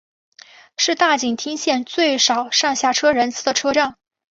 [0.77, 3.99] 是大井町线最少上下车人次的车站。